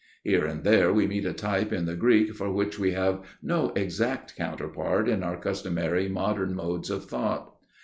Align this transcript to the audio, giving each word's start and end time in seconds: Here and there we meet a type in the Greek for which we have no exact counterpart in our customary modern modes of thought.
Here 0.23 0.47
and 0.47 0.63
there 0.63 0.91
we 0.91 1.05
meet 1.05 1.27
a 1.27 1.33
type 1.33 1.71
in 1.71 1.85
the 1.85 1.95
Greek 1.95 2.33
for 2.33 2.51
which 2.51 2.79
we 2.79 2.93
have 2.93 3.21
no 3.43 3.69
exact 3.75 4.35
counterpart 4.35 5.07
in 5.07 5.21
our 5.21 5.37
customary 5.39 6.09
modern 6.09 6.55
modes 6.55 6.89
of 6.89 7.05
thought. 7.05 7.55